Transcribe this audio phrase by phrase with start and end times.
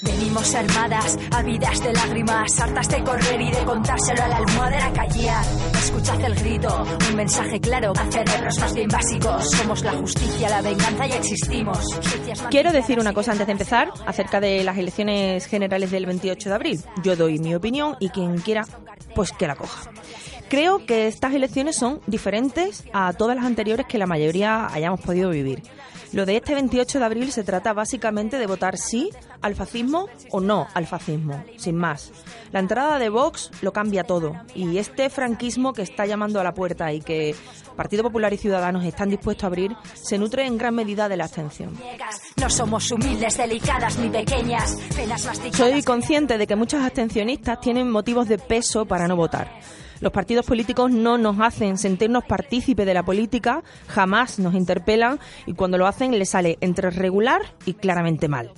[0.00, 5.44] Venimos armadas, ávidas de lágrimas, hartas de correr y de contárselo a la almohadera callar.
[5.74, 9.50] Escuchad el grito, un mensaje claro a cerebros más bien básicos.
[9.50, 11.78] Somos la justicia, la venganza y existimos.
[12.48, 16.54] Quiero decir una cosa antes de empezar acerca de las elecciones generales del 28 de
[16.54, 16.80] abril.
[17.02, 18.64] Yo doy mi opinión y quien quiera,
[19.16, 19.90] pues que la coja.
[20.48, 25.30] Creo que estas elecciones son diferentes a todas las anteriores que la mayoría hayamos podido
[25.30, 25.62] vivir.
[26.12, 29.10] Lo de este 28 de abril se trata básicamente de votar sí
[29.42, 32.12] al fascismo o no al fascismo, sin más.
[32.50, 36.54] La entrada de Vox lo cambia todo y este franquismo que está llamando a la
[36.54, 37.34] puerta y que
[37.76, 41.24] Partido Popular y Ciudadanos están dispuestos a abrir se nutre en gran medida de la
[41.24, 41.78] abstención.
[42.40, 44.78] No somos humildes, delicadas ni pequeñas.
[45.52, 49.60] Soy consciente de que muchos abstencionistas tienen motivos de peso para no votar.
[50.00, 55.54] Los partidos políticos no nos hacen sentirnos partícipes de la política, jamás nos interpelan y
[55.54, 58.52] cuando lo hacen les sale entre regular y claramente mal.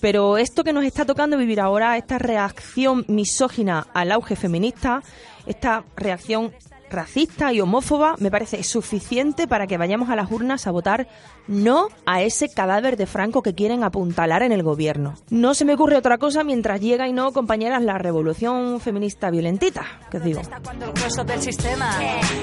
[0.00, 5.02] Pero esto que nos está tocando vivir ahora, esta reacción misógina al auge feminista,
[5.46, 6.52] esta reacción
[6.92, 11.08] racista y homófoba me parece suficiente para que vayamos a las urnas a votar
[11.48, 15.14] no a ese cadáver de Franco que quieren apuntalar en el gobierno.
[15.30, 19.84] No se me ocurre otra cosa mientras llega y no, compañeras, la revolución feminista violentita,
[20.10, 20.42] que os digo.
[20.62, 21.98] Cuando el del sistema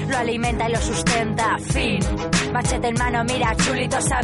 [0.08, 2.00] lo alimenta y lo sustenta, fin.
[2.52, 4.20] Machete en mano, mira, chulitos a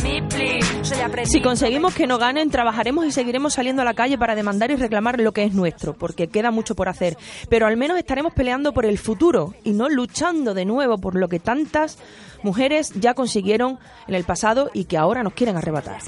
[1.24, 4.76] si conseguimos que no ganen, trabajaremos y seguiremos saliendo a la calle para demandar y
[4.76, 7.16] reclamar lo que es nuestro, porque queda mucho por hacer.
[7.48, 11.28] Pero al menos estaremos peleando por el futuro y no luchando de nuevo por lo
[11.28, 11.98] que tantas
[12.42, 13.78] mujeres ya consiguieron
[14.08, 15.98] en el pasado y que ahora nos quieren arrebatar.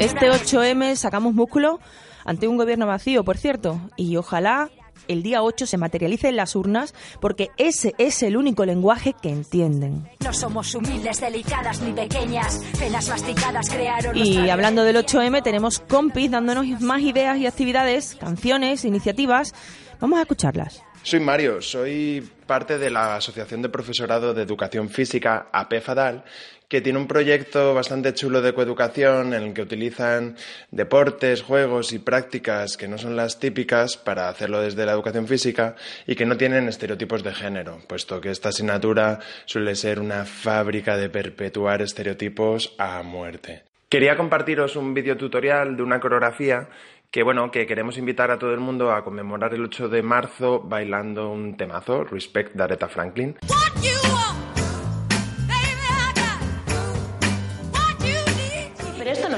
[0.00, 1.78] Este 8M sacamos músculo
[2.24, 4.70] ante un gobierno vacío, por cierto, y ojalá
[5.08, 9.30] el día 8 se materialice en las urnas porque ese es el único lenguaje que
[9.30, 10.08] entienden.
[10.24, 14.16] No somos humildes, delicadas ni pequeñas, penas masticadas crearon.
[14.16, 19.54] Y hablando del 8M, tenemos compis dándonos más ideas y actividades, canciones, iniciativas.
[20.00, 20.82] Vamos a escucharlas.
[21.02, 26.24] Soy Mario, soy parte de la Asociación de Profesorado de Educación Física, APEFADAL,
[26.74, 30.34] que tiene un proyecto bastante chulo de coeducación en el que utilizan
[30.72, 35.76] deportes, juegos y prácticas que no son las típicas para hacerlo desde la educación física
[36.04, 40.96] y que no tienen estereotipos de género, puesto que esta asignatura suele ser una fábrica
[40.96, 43.62] de perpetuar estereotipos a muerte.
[43.88, 46.70] Quería compartiros un video tutorial de una coreografía
[47.08, 50.58] que bueno, que queremos invitar a todo el mundo a conmemorar el 8 de marzo
[50.58, 53.36] bailando un temazo, Respect de Aretha Franklin.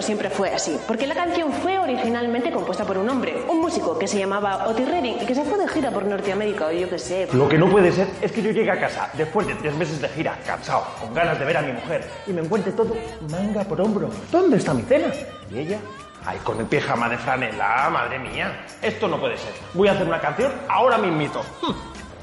[0.07, 4.07] Siempre fue así, porque la canción fue originalmente compuesta por un hombre, un músico que
[4.07, 6.97] se llamaba Otis Redding y que se fue de gira por Norteamérica o yo qué
[6.97, 7.29] sé.
[7.33, 10.01] Lo que no puede ser es que yo llegue a casa después de tres meses
[10.01, 12.97] de gira, cansado, con ganas de ver a mi mujer y me encuentre todo
[13.33, 14.09] manga por hombro.
[14.31, 15.13] ¿Dónde está mi cena?
[15.53, 15.81] Y ella
[16.25, 18.65] Ay, con el pijama de franela, madre mía.
[18.83, 19.53] Esto no puede ser.
[19.75, 21.41] Voy a hacer una canción ahora mismito.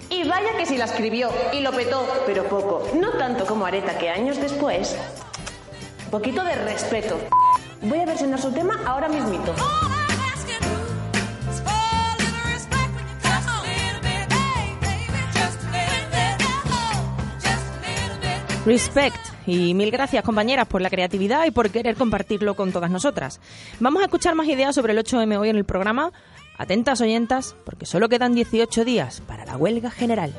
[0.09, 2.85] Y vaya que sí la escribió y lo petó, pero poco.
[2.95, 4.97] No tanto como Areta, que años después.
[6.11, 7.17] Poquito de respeto.
[7.83, 9.53] Voy a versionar su tema ahora mismito.
[18.65, 19.17] Respect.
[19.45, 23.41] Y mil gracias, compañeras, por la creatividad y por querer compartirlo con todas nosotras.
[23.81, 26.13] Vamos a escuchar más ideas sobre el 8M hoy en el programa.
[26.57, 30.33] Atentas oyentas, porque solo quedan 18 días para la huelga general.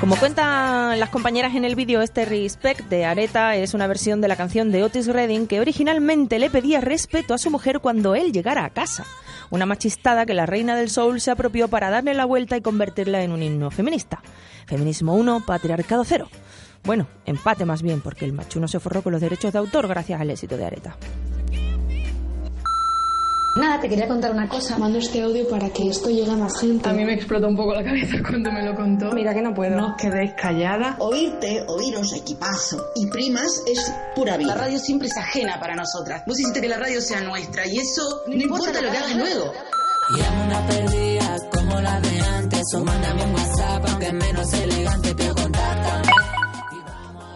[0.00, 4.28] Como cuentan las compañeras en el vídeo, este Respect de Areta es una versión de
[4.28, 8.32] la canción de Otis Redding que originalmente le pedía respeto a su mujer cuando él
[8.32, 9.04] llegara a casa.
[9.50, 13.22] Una machistada que la reina del soul se apropió para darle la vuelta y convertirla
[13.22, 14.22] en un himno feminista.
[14.66, 16.30] Feminismo 1, patriarcado 0.
[16.82, 20.18] Bueno, empate más bien, porque el machuno se forró con los derechos de autor gracias
[20.18, 20.96] al éxito de Areta.
[23.60, 24.78] Nada, te quería contar una cosa.
[24.78, 26.88] Mando este audio para que esto llegue a más gente.
[26.88, 29.12] A mí me explotó un poco la cabeza cuando me lo contó.
[29.12, 29.76] Mira que no puedo.
[29.76, 30.96] No os quedéis calladas.
[30.98, 34.54] Oírte, oíros, equipazo y primas es pura vida.
[34.54, 36.22] La radio siempre es ajena para nosotras.
[36.26, 39.52] Vos hiciste que la radio sea nuestra y eso no, importa, lo que hagas luego.
[40.16, 42.62] Y una perdida como la de antes.
[42.74, 45.14] O mándame un WhatsApp aunque menos elegante.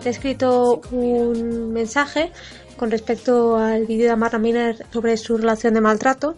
[0.05, 2.31] Te he escrito un mensaje
[2.77, 6.37] con respecto al vídeo de Amarna Miner sobre su relación de maltrato.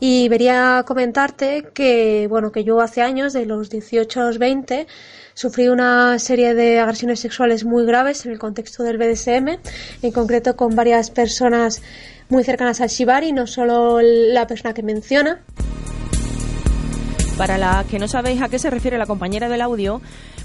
[0.00, 4.88] Y vería comentarte que, bueno, que yo hace años, de los 18 a los 20,
[5.34, 9.58] sufrí una serie de agresiones sexuales muy graves en el contexto del BDSM,
[10.02, 11.82] en concreto con varias personas
[12.28, 15.40] muy cercanas al Shibari, no solo la persona que menciona.
[17.38, 20.00] Para la que no sabéis a qué se refiere la compañera del audio,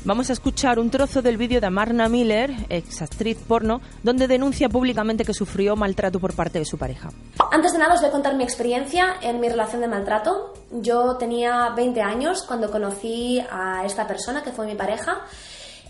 [0.07, 4.69] vamos a escuchar un trozo del vídeo de Amarna Miller, ex actriz porno, donde denuncia
[4.69, 7.09] públicamente que sufrió maltrato por parte de su pareja.
[7.51, 10.53] Antes de nada os voy a contar mi experiencia en mi relación de maltrato.
[10.71, 15.25] Yo tenía 20 años cuando conocí a esta persona que fue mi pareja.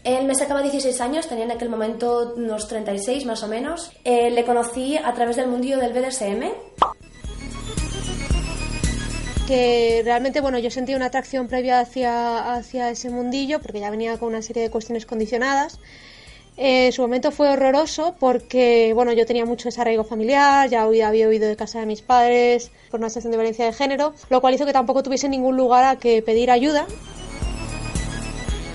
[0.04, 3.92] Él me sacaba 16 años, tenía en aquel momento unos 36 más o menos.
[4.04, 6.54] Eh, le conocí a través del mundillo del BDSM
[9.47, 14.17] que realmente bueno yo sentí una atracción previa hacia, hacia ese mundillo porque ya venía
[14.17, 15.79] con una serie de cuestiones condicionadas.
[16.57, 21.29] En su momento fue horroroso porque bueno yo tenía mucho desarraigo familiar ya había, había
[21.29, 24.53] huido de casa de mis padres por una situación de violencia de género lo cual
[24.53, 26.85] hizo que tampoco tuviese ningún lugar a que pedir ayuda.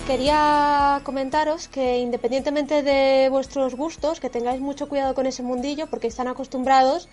[0.06, 6.08] Quería comentaros que independientemente de vuestros gustos, que tengáis mucho cuidado con ese mundillo porque
[6.08, 7.08] están acostumbrados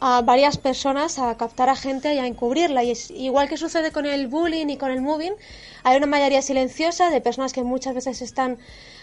[0.00, 2.84] a varias personas a captar a gente y a encubrirla.
[2.84, 5.34] Y es igual que sucede con el bullying y con el moving,
[5.84, 8.58] hay una mayoría silenciosa de personas que muchas veces están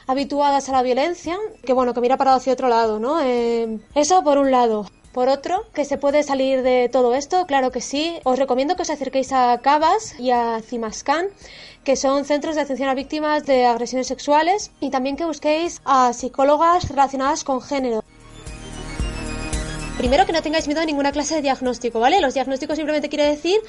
[0.07, 3.21] habituadas a la violencia, que bueno, que mira parado hacia otro lado, ¿no?
[3.21, 4.85] Eh, eso por un lado.
[5.11, 8.19] Por otro, que se puede salir de todo esto, claro que sí.
[8.25, 11.27] Os recomiendo que os acerquéis a Cabas y a Cimascan,
[11.85, 16.11] que son centros de atención a víctimas de agresiones sexuales, y también que busquéis a
[16.11, 18.03] psicólogas relacionadas con género.
[19.97, 22.19] Primero que no tengáis miedo a ninguna clase de diagnóstico, ¿vale?
[22.19, 23.61] Los diagnósticos simplemente quiere decir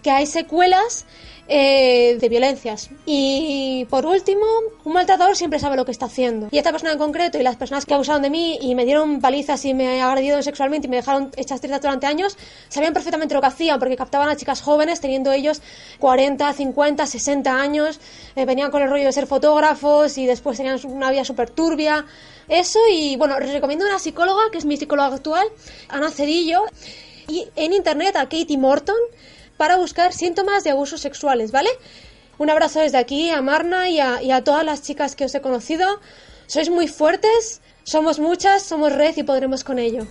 [0.00, 1.06] que hay secuelas
[1.48, 2.90] eh, de violencias.
[3.04, 4.44] Y por último,
[4.84, 6.48] un maltratador siempre sabe lo que está haciendo.
[6.52, 9.20] Y esta persona en concreto y las personas que abusaron de mí y me dieron
[9.20, 12.38] palizas y me agredieron sexualmente y me dejaron hechas trizas durante años,
[12.68, 15.62] sabían perfectamente lo que hacían porque captaban a chicas jóvenes teniendo ellos
[15.98, 18.00] 40, 50, 60 años,
[18.36, 22.06] eh, venían con el rollo de ser fotógrafos y después tenían una vida súper turbia.
[22.48, 25.46] Eso y bueno, recomiendo una psicóloga que es mi psicóloga actual,
[25.88, 26.64] Ana Cedillo,
[27.28, 28.96] y en internet a Katie Morton
[29.56, 31.70] para buscar síntomas de abusos sexuales, ¿vale?
[32.38, 36.00] Un abrazo desde aquí a Marna y a, todas las chicas que os he conocido.
[36.46, 40.06] Sois muy fuertes, somos muchas, somos red y podremos con ello.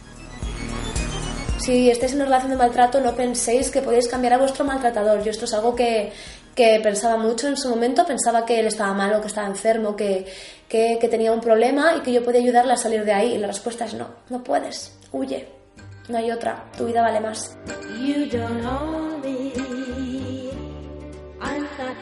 [1.60, 5.24] Si estáis en una relación de maltrato, no penséis que podéis cambiar a vuestro maltratador.
[5.24, 6.12] Yo esto es algo que,
[6.56, 10.26] pensaba mucho en su momento, pensaba que él estaba malo, que estaba enfermo, que,
[10.68, 13.34] que, que tenía un problema y que yo podía ayudarle a salir de ahí.
[13.34, 15.48] Y la respuesta es no, no puedes, huye.
[16.10, 17.58] No hay otra, tu vida vale más.
[18.00, 19.92] You don't know me.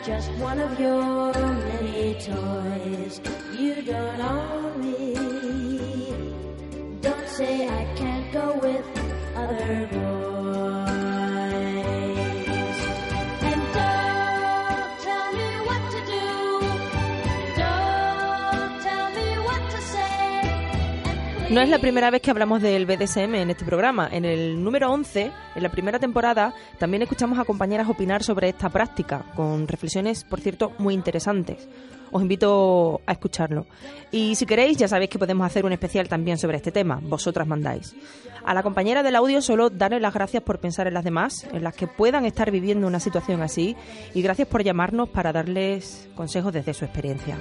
[0.06, 3.22] Just one of your many toys.
[3.58, 5.14] You don't me.
[7.02, 8.86] Don't say I can't go with
[9.36, 10.39] other boys.
[21.50, 24.08] No es la primera vez que hablamos del BDSM en este programa.
[24.12, 28.70] En el número 11, en la primera temporada, también escuchamos a compañeras opinar sobre esta
[28.70, 31.68] práctica, con reflexiones, por cierto, muy interesantes.
[32.12, 33.66] Os invito a escucharlo.
[34.12, 37.00] Y si queréis, ya sabéis que podemos hacer un especial también sobre este tema.
[37.02, 37.96] Vosotras mandáis.
[38.46, 41.64] A la compañera del audio solo darle las gracias por pensar en las demás, en
[41.64, 43.76] las que puedan estar viviendo una situación así,
[44.14, 47.40] y gracias por llamarnos para darles consejos desde su experiencia.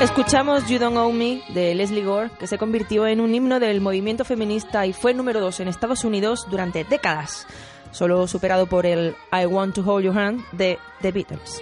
[0.00, 3.82] Escuchamos You Don't Owe Me de Leslie Gore, que se convirtió en un himno del
[3.82, 7.46] movimiento feminista y fue número dos en Estados Unidos durante décadas,
[7.90, 11.60] solo superado por el I Want to Hold Your Hand de The Beatles.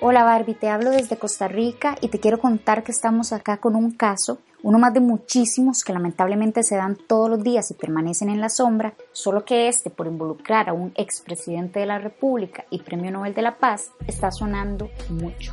[0.00, 3.74] Hola Barbie, te hablo desde Costa Rica y te quiero contar que estamos acá con
[3.74, 8.30] un caso uno más de muchísimos que lamentablemente se dan todos los días y permanecen
[8.30, 12.80] en la sombra, solo que este, por involucrar a un expresidente de la República y
[12.80, 15.52] Premio Nobel de la Paz, está sonando mucho.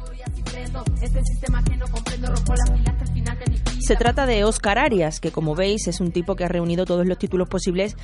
[3.92, 7.06] Se trata de Oscar Arias, que como veis es un tipo que ha reunido todos
[7.06, 7.98] los títulos posibles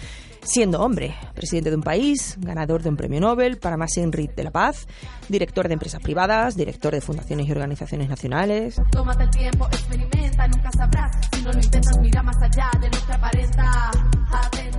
[0.43, 1.15] siendo hombre.
[1.33, 4.85] Presidente de un país, ganador de un premio Nobel para más Inrit de la Paz,
[5.29, 8.81] director de empresas privadas, director de fundaciones y organizaciones nacionales.
[8.91, 11.15] Tómate el tiempo, experimenta, nunca sabrás.
[11.31, 13.91] Si no lo intentas, mira más allá de lo que aparenta.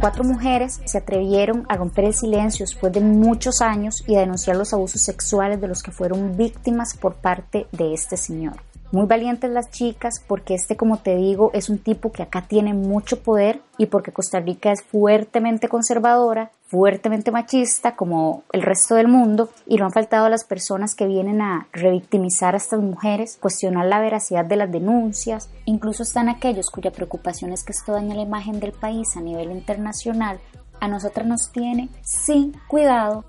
[0.00, 4.56] Cuatro mujeres se atrevieron a romper el silencio después de muchos años y a denunciar
[4.56, 8.67] los abusos sexuales de los que fueron víctimas por parte de este señor.
[8.90, 12.72] Muy valientes las chicas porque este, como te digo, es un tipo que acá tiene
[12.72, 19.08] mucho poder y porque Costa Rica es fuertemente conservadora, fuertemente machista como el resto del
[19.08, 23.84] mundo y no han faltado las personas que vienen a revictimizar a estas mujeres, cuestionar
[23.84, 28.22] la veracidad de las denuncias, incluso están aquellos cuya preocupación es que esto daña la
[28.22, 30.40] imagen del país a nivel internacional.
[30.80, 33.24] A nosotras nos tiene sin cuidado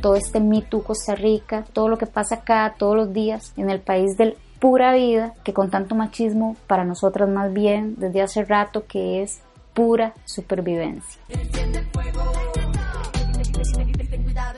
[0.00, 3.80] todo este Me Costa Rica, todo lo que pasa acá todos los días en el
[3.80, 8.86] país del pura vida, que con tanto machismo para nosotras más bien desde hace rato
[8.86, 9.40] que es
[9.74, 11.20] pura supervivencia.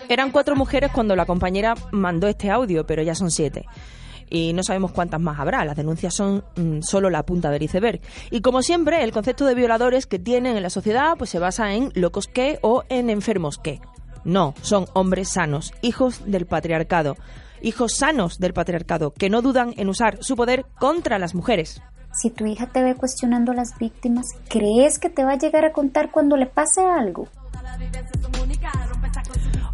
[0.08, 3.66] Eran cuatro mujeres cuando la compañera mandó este audio, pero ya son siete
[4.32, 5.62] y no sabemos cuántas más habrá.
[5.66, 8.00] Las denuncias son mm, solo la punta del iceberg.
[8.30, 11.74] Y como siempre, el concepto de violadores que tienen en la sociedad pues se basa
[11.74, 13.80] en locos que o en enfermos que.
[14.24, 17.16] No, son hombres sanos, hijos del patriarcado,
[17.60, 21.82] hijos sanos del patriarcado, que no dudan en usar su poder contra las mujeres.
[22.14, 25.64] Si tu hija te ve cuestionando a las víctimas, ¿crees que te va a llegar
[25.64, 27.28] a contar cuando le pase algo?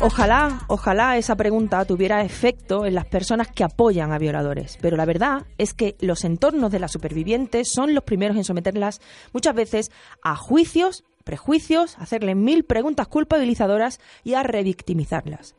[0.01, 5.05] Ojalá, ojalá esa pregunta tuviera efecto en las personas que apoyan a violadores, pero la
[5.05, 9.01] verdad es que los entornos de las supervivientes son los primeros en someterlas
[9.33, 9.91] muchas veces
[10.23, 15.57] a juicios prejuicios, hacerle mil preguntas culpabilizadoras y a revictimizarlas.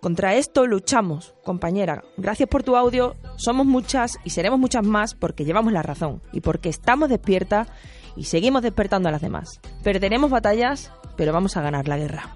[0.00, 2.02] Contra esto luchamos, compañera.
[2.16, 3.14] Gracias por tu audio.
[3.36, 7.68] Somos muchas y seremos muchas más porque llevamos la razón y porque estamos despiertas
[8.16, 9.60] y seguimos despertando a las demás.
[9.84, 12.34] Perderemos batallas, pero vamos a ganar la guerra.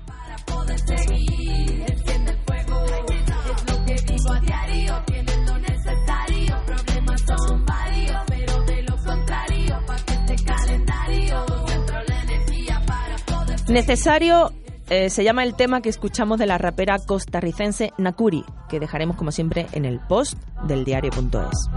[13.69, 14.53] Necesario
[14.89, 19.33] eh, se llama el tema que escuchamos de la rapera costarricense Nakuri, que dejaremos como
[19.33, 20.35] siempre en el post
[20.69, 21.69] del diario.es.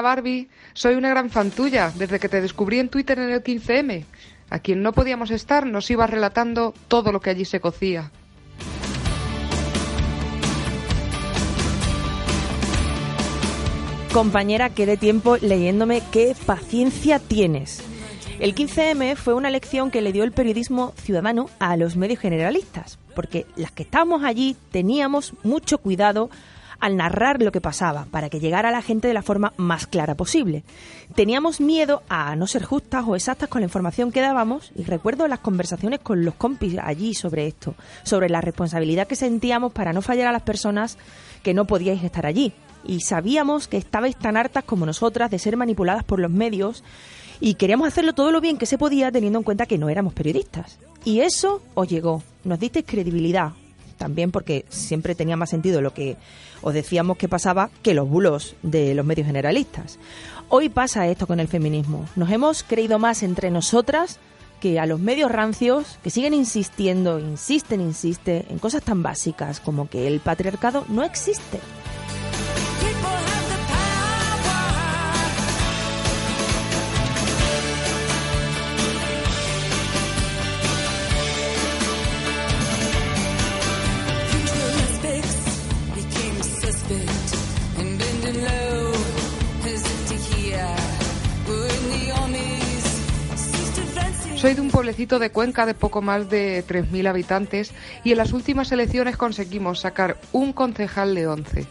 [0.00, 4.04] Barbie, soy una gran fan tuya desde que te descubrí en Twitter en el 15M.
[4.50, 8.10] A quien no podíamos estar nos ibas relatando todo lo que allí se cocía.
[14.12, 17.82] Compañera, quedé tiempo leyéndome qué paciencia tienes.
[18.38, 22.98] El 15M fue una lección que le dio el periodismo ciudadano a los medios generalistas,
[23.14, 26.30] porque las que estábamos allí teníamos mucho cuidado
[26.80, 29.86] al narrar lo que pasaba, para que llegara a la gente de la forma más
[29.86, 30.64] clara posible.
[31.14, 35.28] Teníamos miedo a no ser justas o exactas con la información que dábamos y recuerdo
[35.28, 40.02] las conversaciones con los compis allí sobre esto, sobre la responsabilidad que sentíamos para no
[40.02, 40.98] fallar a las personas
[41.42, 42.52] que no podíais estar allí.
[42.86, 46.84] Y sabíamos que estabais tan hartas como nosotras de ser manipuladas por los medios
[47.40, 50.14] y queríamos hacerlo todo lo bien que se podía teniendo en cuenta que no éramos
[50.14, 50.78] periodistas.
[51.04, 53.52] Y eso os llegó, nos disteis credibilidad,
[53.96, 56.16] también porque siempre tenía más sentido lo que
[56.62, 59.98] os decíamos que pasaba que los bulos de los medios generalistas.
[60.48, 62.06] Hoy pasa esto con el feminismo.
[62.16, 64.18] Nos hemos creído más entre nosotras
[64.60, 69.88] que a los medios rancios que siguen insistiendo, insisten, insisten en cosas tan básicas como
[69.88, 71.60] que el patriarcado no existe.
[94.44, 97.72] Soy de un pueblecito de Cuenca de poco más de 3.000 habitantes
[98.04, 101.66] y en las últimas elecciones conseguimos sacar un concejal de 11.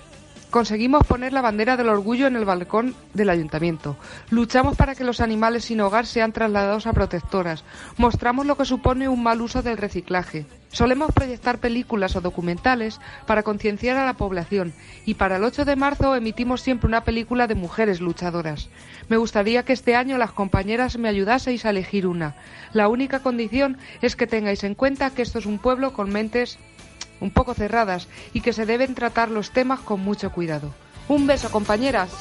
[0.53, 3.97] Conseguimos poner la bandera del orgullo en el balcón del ayuntamiento.
[4.29, 7.63] Luchamos para que los animales sin hogar sean trasladados a protectoras.
[7.97, 10.45] Mostramos lo que supone un mal uso del reciclaje.
[10.69, 14.73] Solemos proyectar películas o documentales para concienciar a la población
[15.07, 18.69] y para el 8 de marzo emitimos siempre una película de mujeres luchadoras.
[19.09, 22.35] Me gustaría que este año las compañeras me ayudaseis a elegir una.
[22.73, 26.59] La única condición es que tengáis en cuenta que esto es un pueblo con mentes
[27.23, 30.73] un poco cerradas y que se deben tratar los temas con mucho cuidado.
[31.07, 32.11] Un beso, compañeras.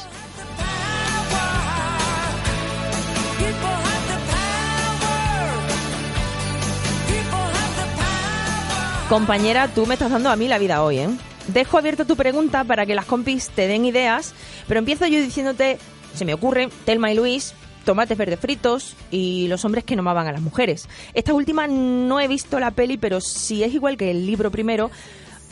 [9.08, 11.08] Compañera, tú me estás dando a mí la vida hoy, ¿eh?
[11.48, 14.32] Dejo abierta tu pregunta para que las compis te den ideas,
[14.68, 15.78] pero empiezo yo diciéndote,
[16.14, 20.26] se me ocurre, Telma y Luis, tomates verdes fritos y los hombres que no amaban
[20.26, 20.88] a las mujeres.
[21.14, 24.90] Esta última no he visto la peli, pero si es igual que el libro primero,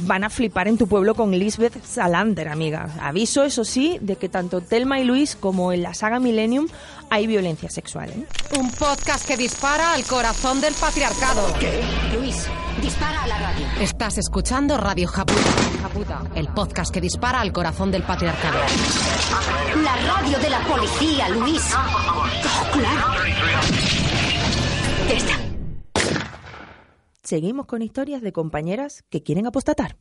[0.02, 2.88] van a flipar en tu pueblo con Lisbeth Salander, amiga.
[3.00, 6.66] Aviso, eso sí, de que tanto Telma y Luis como en la saga Millennium
[7.10, 8.10] hay violencia sexual.
[8.10, 8.26] ¿eh?
[8.58, 11.52] Un podcast que dispara al corazón del patriarcado.
[11.58, 11.82] ¿Qué?
[12.16, 12.46] Luis,
[12.80, 13.66] dispara a la radio.
[13.80, 15.50] Estás escuchando Radio Japuta,
[15.82, 18.58] Japuta, el podcast que dispara al corazón del patriarcado.
[19.82, 21.62] La radio de la policía, Luis.
[21.74, 23.14] Oh, claro.
[25.08, 25.49] Ya está.
[27.30, 29.94] Seguimos con historias de compañeras que quieren apostatar.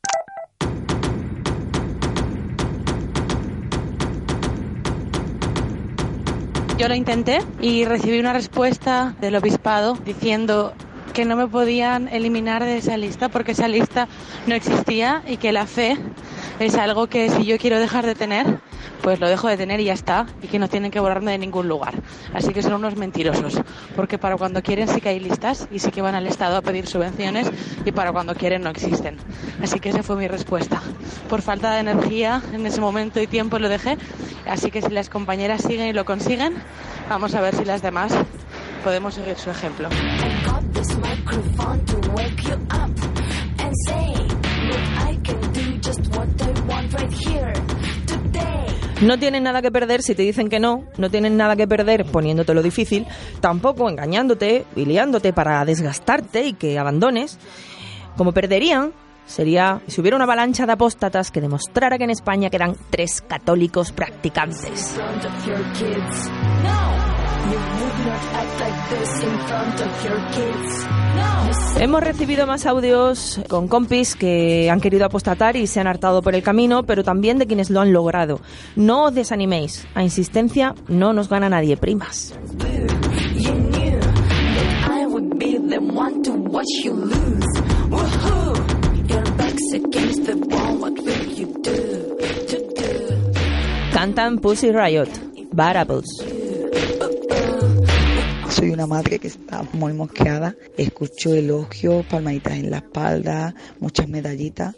[6.79, 10.74] Yo lo intenté y recibí una respuesta del obispado diciendo
[11.13, 14.07] que no me podían eliminar de esa lista porque esa lista
[14.48, 16.00] no existía y que la fe
[16.59, 18.59] es algo que si yo quiero dejar de tener,
[19.01, 21.38] pues lo dejo de tener y ya está, y que no tienen que borrarme de
[21.38, 21.96] ningún lugar.
[22.34, 23.62] Así que son unos mentirosos,
[23.96, 26.62] porque para cuando quieren sí que hay listas y sí que van al Estado a
[26.62, 27.51] pedir subvenciones
[27.86, 29.18] y para cuando quieren no existen.
[29.62, 30.82] Así que esa fue mi respuesta.
[31.29, 33.98] Por falta de energía en ese momento y tiempo lo dejé,
[34.48, 36.53] así que si las compañeras siguen y lo consiguen,
[37.10, 38.13] vamos a ver si las demás
[38.84, 39.89] podemos seguir su ejemplo.
[49.01, 52.06] No tienen nada que perder si te dicen que no, no tienen nada que perder
[52.06, 53.06] poniéndotelo difícil,
[53.39, 57.39] tampoco engañándote y liándote para desgastarte y que abandones.
[58.18, 58.91] Como perderían,
[59.25, 63.94] sería si hubiera una avalancha de apóstatas que demostrara que en España quedan tres católicos
[63.94, 64.98] practicantes.
[71.80, 76.36] Hemos recibido más audios con compis que han querido apostatar y se han hartado por
[76.36, 78.42] el camino, pero también de quienes lo han logrado.
[78.75, 79.88] No os desaniméis.
[79.96, 82.34] A insistencia no nos gana nadie, primas.
[93.94, 95.10] Cantan Pussy Riot,
[95.57, 96.39] Apples.
[98.59, 100.53] Soy una madre que está muy mosqueada.
[100.75, 104.75] Escucho elogios, palmaditas en la espalda, muchas medallitas.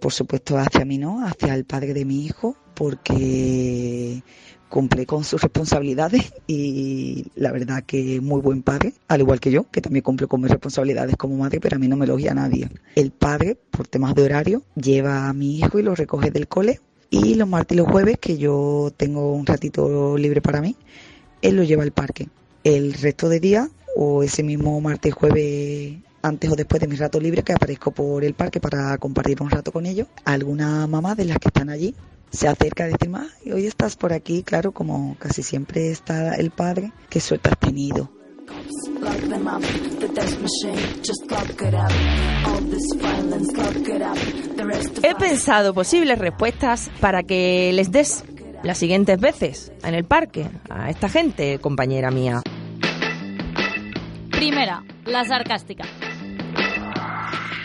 [0.00, 4.24] Por supuesto, hacia mí no, hacia el padre de mi hijo, porque
[4.68, 9.70] cumple con sus responsabilidades y la verdad que muy buen padre, al igual que yo,
[9.70, 12.68] que también cumple con mis responsabilidades como madre, pero a mí no me elogia nadie.
[12.96, 16.80] El padre, por temas de horario, lleva a mi hijo y lo recoge del cole
[17.10, 20.74] y los martes y los jueves, que yo tengo un ratito libre para mí,
[21.42, 22.26] él lo lleva al parque.
[22.64, 27.18] El resto de día, o ese mismo martes jueves antes o después de mi rato
[27.18, 31.24] libre que aparezco por el parque para compartir un rato con ellos, alguna mamá de
[31.24, 31.94] las que están allí
[32.30, 36.50] se acerca a decirme, Ay, hoy estás por aquí, claro, como casi siempre está el
[36.50, 38.10] padre, qué suerte has tenido.
[45.02, 48.24] He pensado posibles respuestas para que les des
[48.62, 52.42] las siguientes veces en el parque a esta gente, compañera mía.
[54.30, 55.84] Primera, la sarcástica.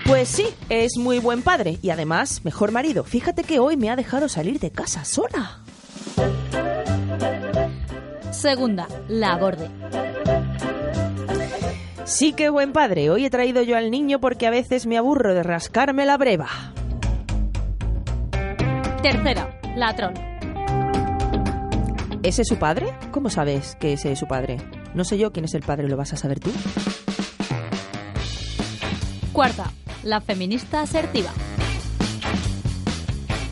[0.06, 3.04] Pues sí, es muy buen padre y además mejor marido.
[3.04, 5.62] Fíjate que hoy me ha dejado salir de casa sola.
[8.32, 9.70] Segunda, la borde.
[12.04, 13.10] Sí que buen padre.
[13.10, 16.50] Hoy he traído yo al niño porque a veces me aburro de rascarme la breva.
[19.02, 20.35] Tercera, ladrón.
[22.26, 22.92] ¿Ese es su padre?
[23.12, 24.58] ¿Cómo sabes que ese es su padre?
[24.96, 26.50] No sé yo quién es el padre, ¿lo vas a saber tú?
[29.32, 31.30] Cuarta, la feminista asertiva.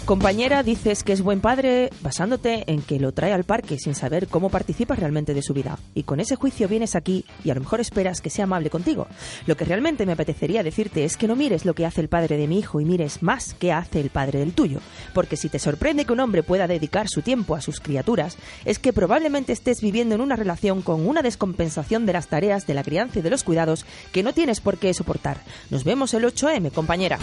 [0.05, 4.27] Compañera, dices que es buen padre basándote en que lo trae al parque sin saber
[4.27, 5.79] cómo participa realmente de su vida.
[5.95, 9.07] Y con ese juicio vienes aquí y a lo mejor esperas que sea amable contigo.
[9.47, 12.35] Lo que realmente me apetecería decirte es que no mires lo que hace el padre
[12.35, 14.79] de mi hijo y mires más qué hace el padre del tuyo.
[15.13, 18.35] Porque si te sorprende que un hombre pueda dedicar su tiempo a sus criaturas,
[18.65, 22.73] es que probablemente estés viviendo en una relación con una descompensación de las tareas de
[22.73, 25.37] la crianza y de los cuidados que no tienes por qué soportar.
[25.69, 27.19] Nos vemos el 8M, compañera.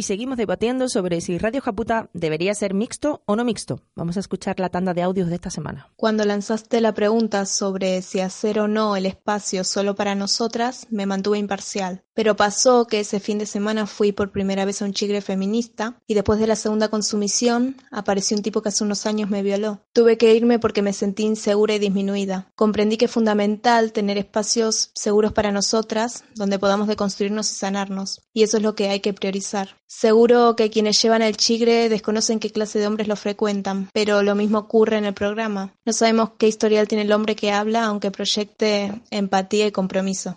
[0.00, 3.82] Y seguimos debatiendo sobre si Radio Japuta debería ser mixto o no mixto.
[3.94, 5.90] Vamos a escuchar la tanda de audios de esta semana.
[5.94, 11.04] Cuando lanzaste la pregunta sobre si hacer o no el espacio solo para nosotras, me
[11.04, 12.02] mantuve imparcial.
[12.20, 15.98] Pero pasó que ese fin de semana fui por primera vez a un chigre feminista
[16.06, 19.80] y después de la segunda consumición apareció un tipo que hace unos años me violó.
[19.94, 22.52] Tuve que irme porque me sentí insegura y disminuida.
[22.56, 28.20] Comprendí que es fundamental tener espacios seguros para nosotras donde podamos deconstruirnos y sanarnos.
[28.34, 29.76] Y eso es lo que hay que priorizar.
[29.86, 34.34] Seguro que quienes llevan el chigre desconocen qué clase de hombres lo frecuentan, pero lo
[34.34, 35.72] mismo ocurre en el programa.
[35.86, 40.36] No sabemos qué historial tiene el hombre que habla, aunque proyecte empatía y compromiso.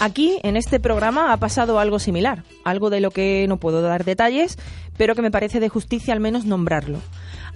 [0.00, 4.04] Aquí, en este programa, ha pasado algo similar, algo de lo que no puedo dar
[4.04, 4.56] detalles,
[4.96, 7.00] pero que me parece de justicia al menos nombrarlo.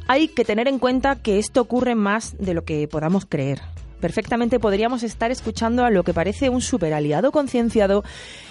[0.09, 3.61] Hay que tener en cuenta que esto ocurre más de lo que podamos creer.
[4.01, 8.03] Perfectamente podríamos estar escuchando a lo que parece un superaliado concienciado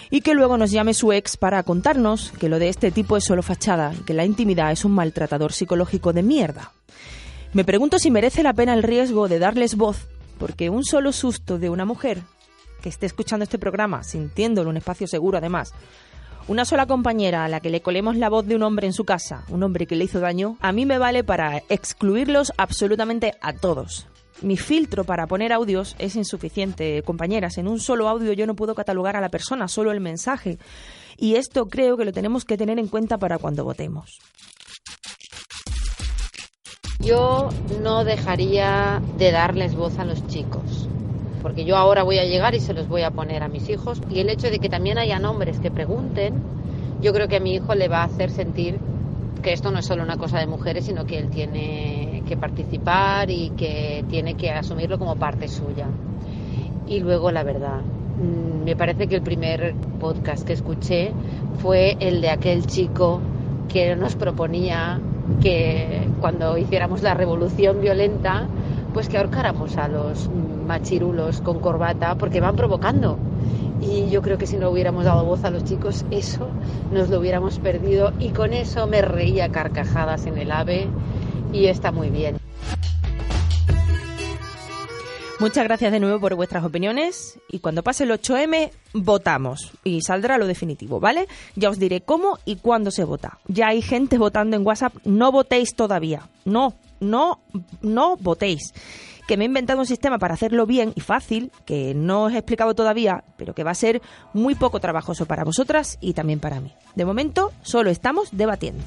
[0.10, 3.26] y que luego nos llame su ex para contarnos que lo de este tipo es
[3.26, 6.72] solo fachada que la intimidad es un maltratador psicológico de mierda.
[7.52, 11.60] Me pregunto si merece la pena el riesgo de darles voz, porque un solo susto
[11.60, 12.24] de una mujer
[12.82, 15.74] que esté escuchando este programa, sintiéndolo un espacio seguro además,
[16.48, 19.06] una sola compañera a la que le colemos la voz de un hombre en su
[19.06, 23.54] casa, un hombre que le hizo daño, a mí me vale para excluirlos absolutamente a
[23.54, 24.08] todos.
[24.42, 27.60] Mi filtro para poner audios es insuficiente, compañeras.
[27.60, 30.58] En un solo audio yo no puedo catalogar a la persona, solo el mensaje.
[31.16, 34.20] Y esto creo que lo tenemos que tener en cuenta para cuando votemos.
[37.00, 37.50] Yo
[37.82, 40.91] no dejaría de darles voz a los chicos
[41.42, 44.02] porque yo ahora voy a llegar y se los voy a poner a mis hijos.
[44.10, 46.36] Y el hecho de que también hayan hombres que pregunten,
[47.02, 48.80] yo creo que a mi hijo le va a hacer sentir
[49.42, 53.30] que esto no es solo una cosa de mujeres, sino que él tiene que participar
[53.30, 55.88] y que tiene que asumirlo como parte suya.
[56.88, 61.12] Y luego, la verdad, mm, me parece que el primer podcast que escuché
[61.60, 63.20] fue el de aquel chico
[63.68, 65.00] que nos proponía
[65.42, 68.48] que cuando hiciéramos la revolución violenta,
[68.94, 70.30] pues que ahorcáramos a los
[70.72, 73.18] machirulos con corbata porque van provocando.
[73.82, 76.48] Y yo creo que si no hubiéramos dado voz a los chicos, eso
[76.94, 78.14] nos lo hubiéramos perdido.
[78.20, 80.88] Y con eso me reía carcajadas en el AVE
[81.52, 82.38] y está muy bien.
[85.42, 90.38] Muchas gracias de nuevo por vuestras opiniones y cuando pase el 8M votamos y saldrá
[90.38, 91.28] lo definitivo, ¿vale?
[91.56, 93.40] Ya os diré cómo y cuándo se vota.
[93.48, 96.30] Ya hay gente votando en WhatsApp, no votéis todavía.
[96.46, 97.40] No, no,
[97.82, 98.72] no votéis
[99.28, 102.38] que me he inventado un sistema para hacerlo bien y fácil, que no os he
[102.38, 104.00] explicado todavía, pero que va a ser
[104.34, 106.72] muy poco trabajoso para vosotras y también para mí.
[106.94, 108.84] De momento, solo estamos debatiendo.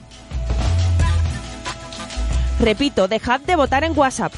[2.61, 4.33] Repito, dejad de votar en WhatsApp.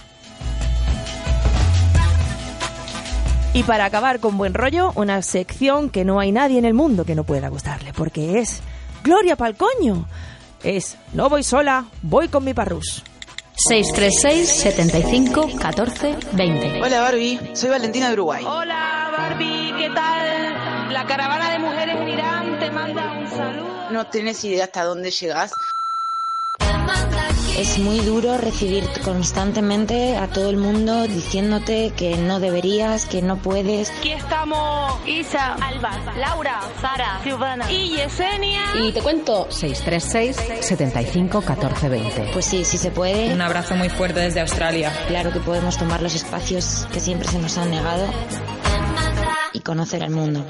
[3.57, 7.07] Y para acabar con buen rollo, una sección que no hay nadie en el mundo
[7.07, 8.61] que no pueda gustarle, porque es
[9.03, 10.07] Gloria Palcoño.
[10.63, 13.03] Es No voy sola, voy con mi parrús.
[13.55, 16.83] 636 75 14 20.
[16.83, 18.45] Hola Barbie, soy Valentina de Uruguay.
[18.47, 20.93] Hola Barbie, ¿qué tal?
[20.93, 23.91] La caravana de mujeres en Irán te manda un saludo.
[23.91, 25.51] No tienes idea hasta dónde llegas.
[27.59, 33.39] Es muy duro recibir constantemente a todo el mundo diciéndote que no deberías, que no
[33.39, 33.91] puedes.
[33.99, 38.61] Aquí estamos Isa, Alba, Laura, Sara, Giovanna y Yesenia.
[38.83, 42.31] Y te cuento 636 75 14 20.
[42.35, 43.33] Pues sí, sí se puede.
[43.33, 44.93] Un abrazo muy fuerte desde Australia.
[45.09, 48.07] Claro que podemos tomar los espacios que siempre se nos han negado
[49.55, 50.45] y conocer al mundo.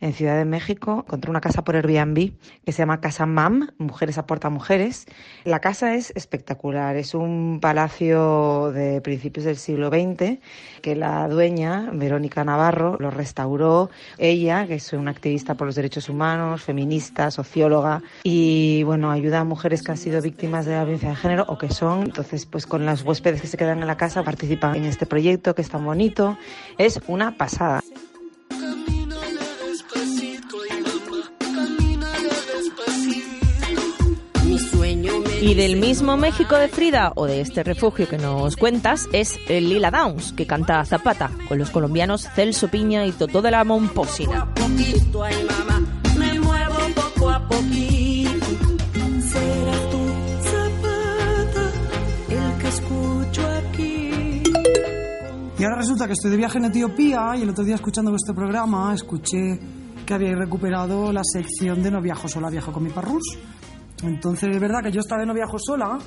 [0.00, 2.32] En Ciudad de México encontré una casa por Airbnb
[2.64, 5.06] que se llama Casa Mam, Mujeres aporta mujeres.
[5.44, 10.38] La casa es espectacular, es un palacio de principios del siglo XX
[10.82, 13.90] que la dueña, Verónica Navarro, lo restauró.
[14.18, 19.44] Ella, que es una activista por los derechos humanos, feminista, socióloga y bueno, ayuda a
[19.44, 22.02] mujeres que han sido víctimas de la violencia de género o que son.
[22.02, 25.56] Entonces, pues con las huéspedes que se quedan en la casa participan en este proyecto
[25.56, 26.38] que es tan bonito.
[26.78, 27.80] Es una pasada.
[35.40, 39.68] Y del mismo México de Frida o de este refugio que nos cuentas es el
[39.68, 44.52] Lila Downs, que canta Zapata con los colombianos Celso Piña y Totó de la Momposina.
[55.58, 58.34] Y ahora resulta que estoy de viaje en Etiopía y el otro día escuchando vuestro
[58.34, 59.58] programa escuché
[60.04, 63.38] que habíais recuperado la sección de No viajo sola, viajo con mi parrús.
[64.02, 65.98] Entonces es verdad que yo esta vez no viajo sola.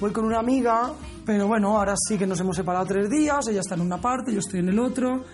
[0.00, 0.92] Voy con una amiga,
[1.24, 4.32] pero bueno, ahora sí que nos hemos separado tres días, ella está en una parte,
[4.32, 5.24] yo estoy en el otro,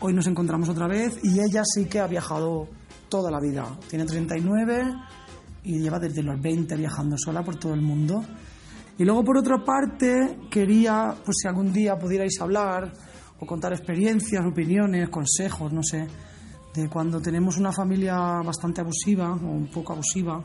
[0.00, 2.66] hoy nos encontramos otra vez y ella sí que ha viajado
[3.10, 4.94] toda la vida, tiene 39
[5.64, 8.24] y lleva desde los 20 viajando sola por todo el mundo.
[8.98, 12.90] Y luego por otra parte quería, pues si algún día pudierais hablar
[13.38, 16.06] o contar experiencias, opiniones, consejos, no sé,
[16.74, 20.42] de cuando tenemos una familia bastante abusiva o un poco abusiva,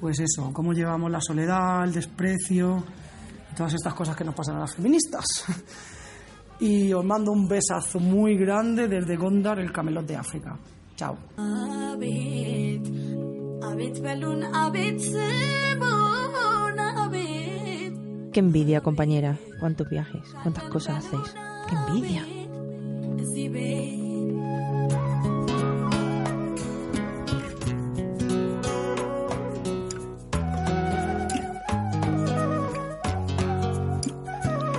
[0.00, 2.82] pues eso, cómo llevamos la soledad, el desprecio,
[3.56, 5.24] todas estas cosas que nos pasan a las feministas.
[6.60, 10.58] y os mando un besazo muy grande desde Gondar, el camelot de África.
[10.96, 11.16] Chao.
[18.32, 19.38] Qué envidia, compañera.
[19.60, 21.34] Cuántos viajes, cuántas cosas hacéis.
[21.68, 22.26] Qué envidia.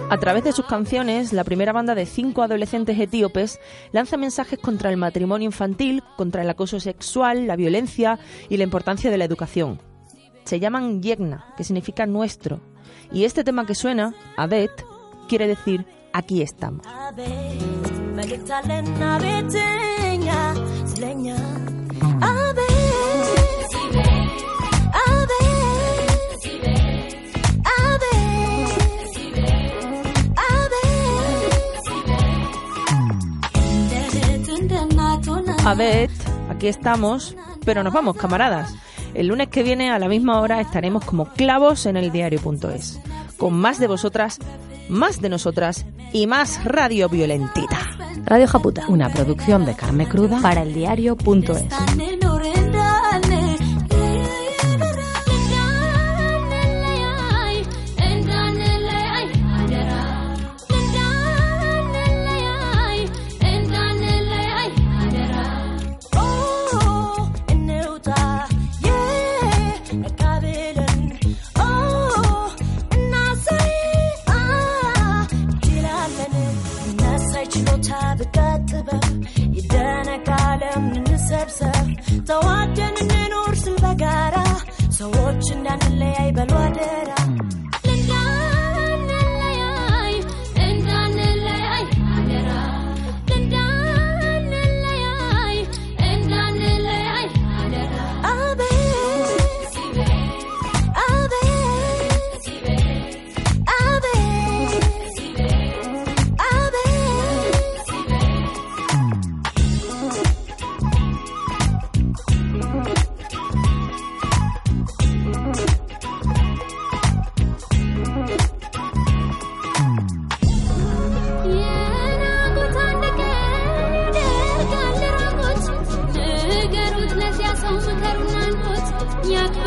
[0.07, 3.59] A través de sus canciones, la primera banda de cinco adolescentes etíopes
[3.91, 9.09] lanza mensajes contra el matrimonio infantil, contra el acoso sexual, la violencia y la importancia
[9.09, 9.81] de la educación.
[10.43, 12.61] Se llaman Yegna, que significa nuestro,
[13.11, 14.85] y este tema que suena, Abet,
[15.27, 16.85] quiere decir aquí estamos.
[35.65, 36.11] Abet,
[36.47, 38.75] aquí estamos, pero nos vamos, camaradas.
[39.15, 42.99] El lunes que viene a la misma hora estaremos como clavos en el diario.es,
[43.37, 44.37] con más de vosotras,
[44.89, 47.79] más de nosotras y más radio violentita.
[48.25, 51.65] Radio Japuta, una producción de carne cruda para el diario.es.
[85.75, 86.64] عنان اللي عيب الوقت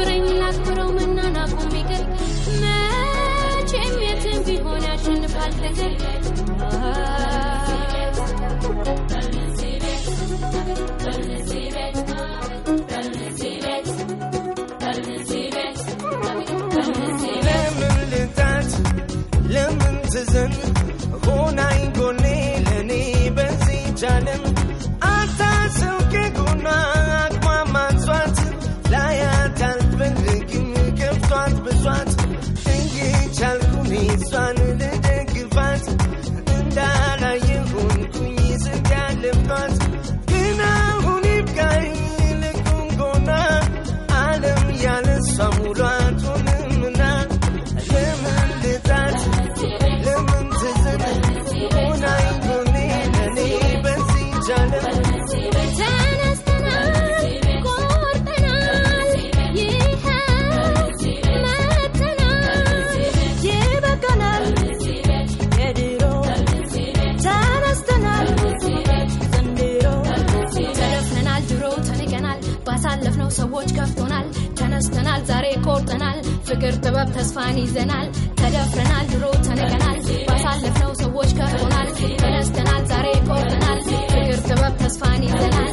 [0.09, 2.03] ያክብረኝ ላክብረው መናናቁም ቢቀር
[2.63, 4.39] መቼም የትም
[73.37, 74.27] ሰዎች ከፍቶናል፣
[74.59, 78.07] ተነስተናል፣ ዛሬ ቆርጠናል፣ ፍቅር ጥበብ ተስፋን ይዘናል፣
[78.41, 81.89] ተደፍረናል፣ ድሮ ተንቀናል፣ ባሳለፍነው ሰዎች ከፍቶናል፣
[82.23, 85.73] ተነስተናል፣ ዛሬ ቆርጠናል፣ ፍቅር ጥበብ ተስፋን ይዘናል።